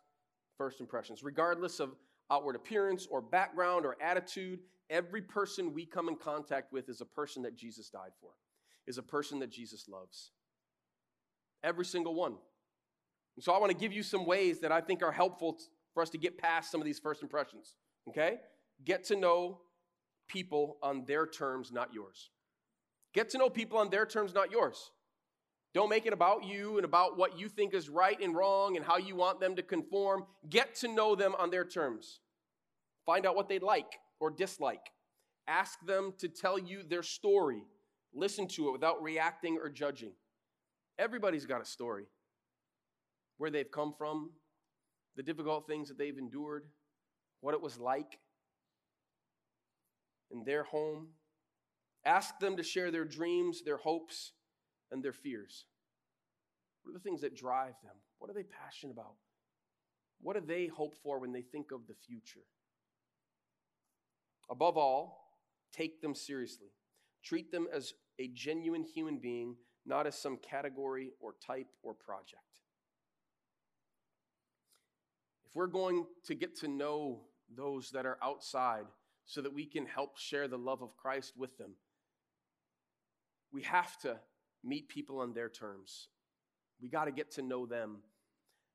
[0.59, 1.91] first impressions, regardless of
[2.31, 4.61] outward appearance or background or attitude.
[4.91, 8.31] Every person we come in contact with is a person that Jesus died for,
[8.87, 10.31] is a person that Jesus loves.
[11.65, 12.37] Every single one.
[13.37, 15.59] And so I want to give you some ways that I think are helpful
[15.93, 17.75] for us to get past some of these first impressions.
[18.09, 18.39] Okay?
[18.85, 19.61] Get to know
[20.29, 22.31] people on their terms, not yours.
[23.15, 24.91] Get to know people on their terms, not yours.
[25.77, 28.87] Don't make it about you and about what you think is right and wrong and
[28.87, 30.25] how you want them to conform.
[30.49, 32.21] Get to know them on their terms.
[33.05, 34.89] Find out what they like or dislike.
[35.47, 37.63] Ask them to tell you their story.
[38.15, 40.13] Listen to it without reacting or judging.
[40.99, 42.07] Everybody's got a story
[43.37, 44.31] where they've come from,
[45.15, 46.65] the difficult things that they've endured,
[47.43, 48.19] what it was like
[50.31, 51.09] in their home.
[52.07, 54.33] Ask them to share their dreams, their hopes,
[54.91, 55.67] and their fears.
[56.83, 57.97] What are the things that drive them?
[58.19, 59.15] What are they passionate about?
[60.21, 62.47] What do they hope for when they think of the future?
[64.49, 65.39] Above all,
[65.73, 66.69] take them seriously.
[67.23, 72.41] Treat them as a genuine human being, not as some category or type or project.
[75.45, 77.23] If we're going to get to know
[77.55, 78.85] those that are outside
[79.25, 81.73] so that we can help share the love of Christ with them,
[83.53, 84.19] we have to
[84.67, 86.09] meet people on their terms.
[86.81, 87.99] We got to get to know them.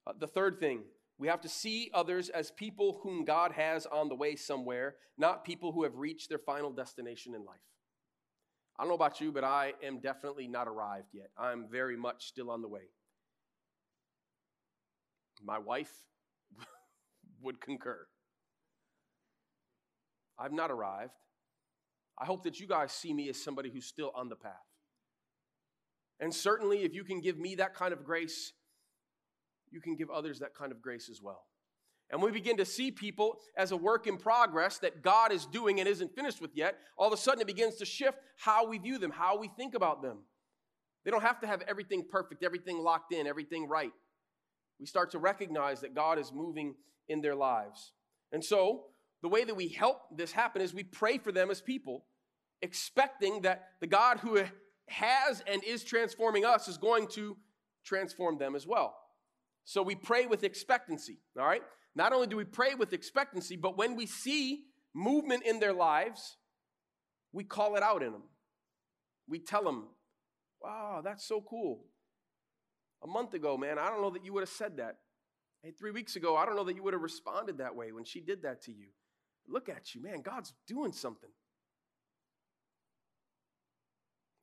[0.07, 0.83] Uh, the third thing,
[1.17, 5.43] we have to see others as people whom God has on the way somewhere, not
[5.43, 7.59] people who have reached their final destination in life.
[8.77, 11.29] I don't know about you, but I am definitely not arrived yet.
[11.37, 12.89] I'm very much still on the way.
[15.43, 15.91] My wife
[17.41, 18.07] would concur.
[20.39, 21.13] I've not arrived.
[22.17, 24.70] I hope that you guys see me as somebody who's still on the path.
[26.21, 28.53] And certainly, if you can give me that kind of grace,
[29.71, 31.43] you can give others that kind of grace as well.
[32.11, 35.79] And we begin to see people as a work in progress that God is doing
[35.79, 38.77] and isn't finished with yet, all of a sudden it begins to shift how we
[38.77, 40.19] view them, how we think about them.
[41.05, 43.93] They don't have to have everything perfect, everything locked in, everything right.
[44.79, 46.75] We start to recognize that God is moving
[47.07, 47.93] in their lives.
[48.31, 48.83] And so,
[49.21, 52.05] the way that we help this happen is we pray for them as people,
[52.61, 54.43] expecting that the God who
[54.87, 57.37] has and is transforming us is going to
[57.83, 58.95] transform them as well.
[59.63, 61.63] So we pray with expectancy, all right?
[61.95, 64.63] Not only do we pray with expectancy, but when we see
[64.93, 66.37] movement in their lives,
[67.31, 68.23] we call it out in them.
[69.27, 69.87] We tell them,
[70.61, 71.85] wow, that's so cool.
[73.03, 74.97] A month ago, man, I don't know that you would have said that.
[75.63, 78.03] Hey, three weeks ago, I don't know that you would have responded that way when
[78.03, 78.87] she did that to you.
[79.47, 81.29] Look at you, man, God's doing something.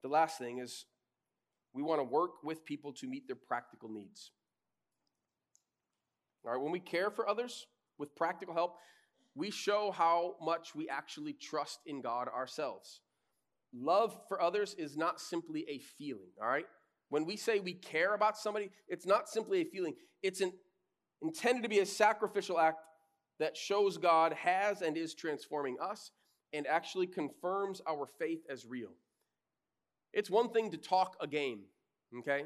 [0.09, 0.87] The last thing is
[1.75, 4.31] we want to work with people to meet their practical needs.
[6.47, 7.67] All right, when we care for others
[7.99, 8.77] with practical help,
[9.35, 13.03] we show how much we actually trust in God ourselves.
[13.75, 16.65] Love for others is not simply a feeling, all right?
[17.11, 19.93] When we say we care about somebody, it's not simply a feeling.
[20.23, 20.55] It's an,
[21.21, 22.81] intended to be a sacrificial act
[23.41, 26.13] that shows God has and is transforming us
[26.55, 28.93] and actually confirms our faith as real.
[30.13, 31.61] It's one thing to talk a game,
[32.21, 32.45] okay?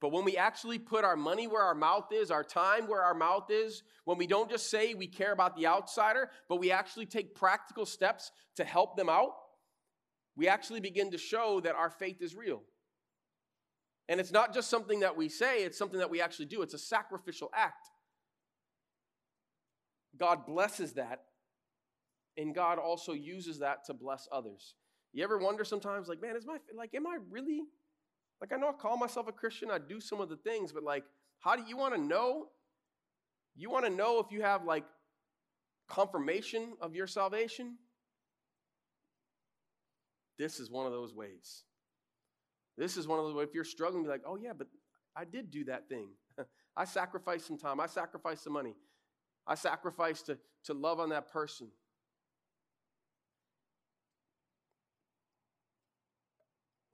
[0.00, 3.14] But when we actually put our money where our mouth is, our time where our
[3.14, 7.06] mouth is, when we don't just say we care about the outsider, but we actually
[7.06, 9.32] take practical steps to help them out,
[10.36, 12.62] we actually begin to show that our faith is real.
[14.08, 16.62] And it's not just something that we say, it's something that we actually do.
[16.62, 17.88] It's a sacrificial act.
[20.18, 21.24] God blesses that,
[22.36, 24.74] and God also uses that to bless others.
[25.16, 27.62] You ever wonder sometimes, like, man, is my like, am I really
[28.40, 30.84] like I know I call myself a Christian, I do some of the things, but
[30.84, 31.04] like,
[31.40, 32.48] how do you want to know?
[33.56, 34.84] You want to know if you have like
[35.88, 37.78] confirmation of your salvation?
[40.38, 41.64] this is one of those ways.
[42.76, 44.68] This is one of the ways, if you're struggling, be like, oh, yeah, but
[45.16, 46.08] I did do that thing.
[46.76, 47.80] I sacrificed some time.
[47.80, 48.74] I sacrificed some money.
[49.46, 51.68] I sacrificed to, to love on that person.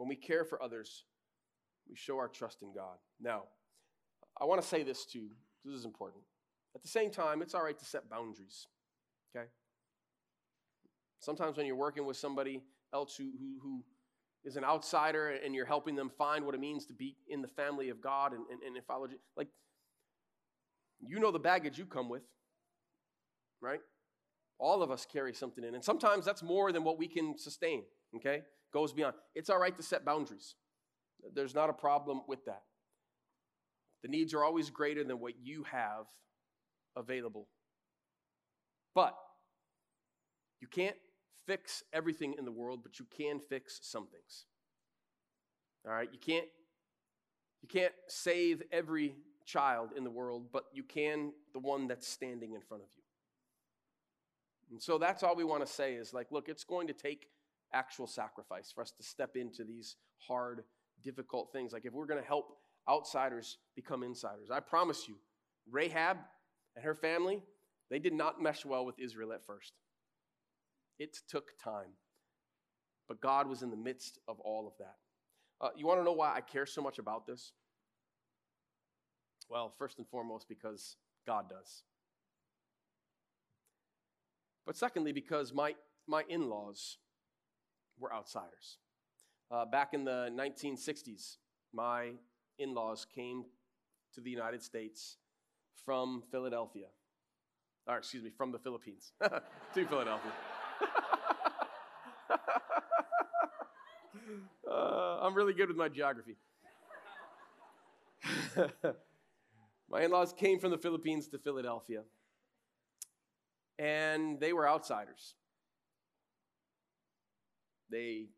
[0.02, 1.04] When we care for others,
[1.88, 2.96] we show our trust in God.
[3.20, 3.44] Now,
[4.40, 5.28] I want to say this too,
[5.64, 6.24] this is important.
[6.74, 8.66] At the same time, it's all right to set boundaries,
[9.30, 9.46] okay?
[11.20, 13.84] Sometimes when you're working with somebody else who, who, who
[14.42, 17.46] is an outsider and you're helping them find what it means to be in the
[17.46, 19.50] family of God and, and, and follow, like,
[20.98, 22.24] you know the baggage you come with,
[23.60, 23.80] right?
[24.58, 25.76] All of us carry something in.
[25.76, 27.84] And sometimes that's more than what we can sustain,
[28.16, 28.42] okay?
[28.72, 29.14] Goes beyond.
[29.34, 30.54] It's all right to set boundaries.
[31.34, 32.62] There's not a problem with that.
[34.02, 36.06] The needs are always greater than what you have
[36.96, 37.48] available.
[38.94, 39.14] But
[40.60, 40.96] you can't
[41.46, 44.46] fix everything in the world, but you can fix some things.
[45.86, 46.08] All right?
[46.12, 46.46] You can't
[47.62, 49.14] you can't save every
[49.44, 53.02] child in the world, but you can the one that's standing in front of you.
[54.72, 57.28] And so that's all we want to say is like, look, it's going to take
[57.72, 60.62] actual sacrifice for us to step into these hard,
[61.02, 61.72] difficult things.
[61.72, 62.56] Like if we're going to help
[62.88, 65.16] outsiders become insiders, I promise you,
[65.70, 66.18] Rahab
[66.76, 67.42] and her family,
[67.90, 69.72] they did not mesh well with Israel at first.
[70.98, 71.90] It took time.
[73.08, 74.96] But God was in the midst of all of that.
[75.60, 77.52] Uh, you want to know why I care so much about this?
[79.48, 80.96] Well, first and foremost, because
[81.26, 81.82] God does.
[84.64, 85.74] But secondly, because my,
[86.06, 86.98] my in laws
[87.98, 88.78] were outsiders.
[89.50, 91.36] Uh, back in the 1960s,
[91.72, 92.12] my
[92.58, 93.44] in laws came
[94.14, 95.16] to the United States
[95.84, 96.86] from Philadelphia.
[97.86, 100.32] Or, excuse me, from the Philippines to Philadelphia.
[104.70, 106.36] uh, I'm really good with my geography.
[109.90, 112.02] my in laws came from the Philippines to Philadelphia,
[113.78, 115.34] and they were outsiders.
[117.92, 118.30] They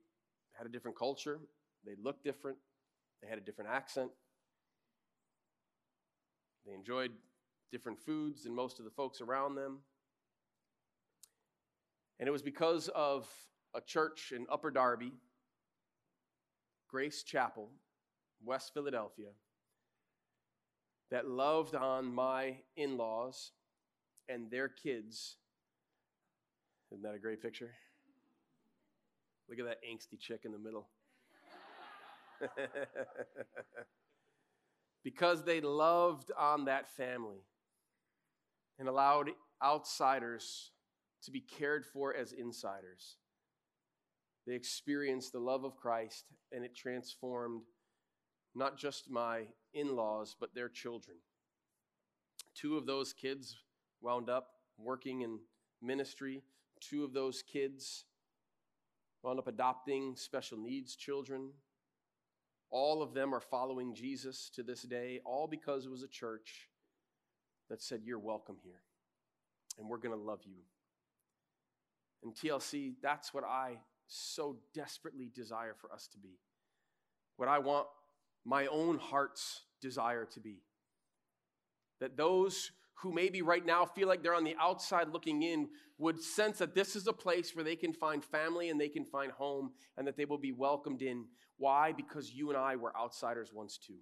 [0.53, 1.39] had a different culture,
[1.87, 2.59] they looked different,
[3.23, 4.11] they had a different accent,
[6.67, 7.13] they enjoyed
[7.71, 9.79] different foods than most of the folks around them.
[12.19, 13.29] And it was because of
[13.75, 15.13] a church in Upper Darby,
[16.89, 17.71] Grace Chapel,
[18.45, 19.31] West Philadelphia,
[21.11, 23.53] that loved on my in laws
[24.29, 25.37] and their kids.
[26.91, 27.71] Isn't that a great picture?
[29.49, 30.89] Look at that angsty chick in the middle.
[35.05, 37.45] because they loved on that family
[38.79, 39.31] and allowed
[39.63, 40.73] outsiders
[41.23, 43.17] to be cared for as insiders.
[44.47, 47.63] They experienced the love of Christ and it transformed
[48.55, 49.43] not just my
[49.73, 51.17] in laws, but their children.
[52.55, 53.57] Two of those kids
[54.01, 55.39] wound up working in
[55.83, 56.43] ministry.
[56.81, 58.05] Two of those kids
[59.25, 61.51] wound up adopting special needs children.
[62.71, 66.69] All of them are following Jesus to this day, all because it was a church
[67.71, 68.83] that said, You're welcome here,
[69.79, 70.61] and we're going to love you.
[72.23, 76.39] And TLC, that's what I so desperately desire for us to be.
[77.37, 77.87] What I want
[78.45, 80.59] my own heart's desire to be.
[82.01, 85.69] That those who maybe right now feel like they're on the outside looking in
[85.99, 89.05] would sense that this is a place where they can find family and they can
[89.05, 91.27] find home and that they will be welcomed in.
[91.57, 91.93] Why?
[91.93, 93.99] Because you and I were outsiders once too.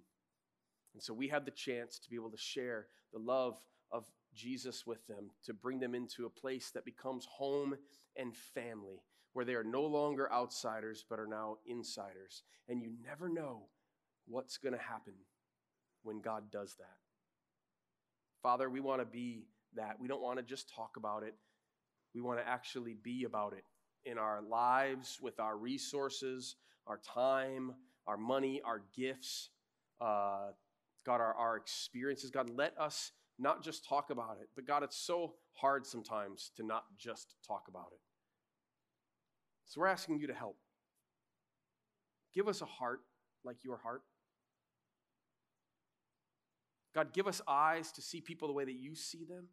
[0.93, 3.59] And so we have the chance to be able to share the love
[3.91, 7.75] of Jesus with them, to bring them into a place that becomes home
[8.15, 9.01] and family,
[9.33, 12.43] where they are no longer outsiders but are now insiders.
[12.67, 13.67] And you never know
[14.27, 15.13] what's going to happen
[16.03, 17.02] when God does that.
[18.43, 19.95] Father, we want to be that.
[19.99, 21.33] We don't want to just talk about it,
[22.13, 23.63] we want to actually be about it
[24.05, 27.73] in our lives, with our resources, our time,
[28.05, 29.49] our money, our gifts,
[30.01, 30.49] uh,
[31.05, 32.29] God, our, our experiences.
[32.29, 36.65] God, let us not just talk about it, but God, it's so hard sometimes to
[36.65, 37.99] not just talk about it.
[39.65, 40.57] So we're asking you to help.
[42.35, 43.01] Give us a heart
[43.43, 44.01] like your heart.
[46.93, 49.47] God, give us eyes to see people the way that you see them,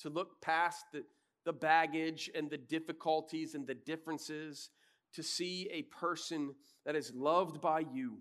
[0.00, 1.04] to look past the,
[1.44, 4.70] the baggage and the difficulties and the differences,
[5.14, 8.18] to see a person that is loved by you,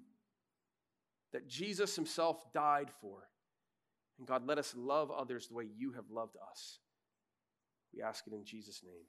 [1.33, 3.27] that Jesus himself died for.
[4.17, 6.79] And God, let us love others the way you have loved us.
[7.93, 9.05] We ask it in Jesus' name.